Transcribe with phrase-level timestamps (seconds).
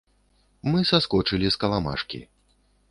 [0.71, 2.27] Мы саскочылі з каламажкі.